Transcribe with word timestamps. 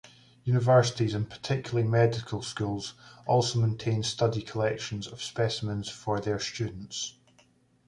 Universities 0.45 1.13
and 1.13 1.29
particularly 1.29 1.87
medical 1.87 2.41
schools 2.41 2.95
also 3.27 3.59
maintained 3.59 4.03
study 4.07 4.41
collections 4.41 5.05
of 5.05 5.21
specimens 5.21 5.89
for 5.89 6.19
their 6.19 6.39
students. 6.39 7.13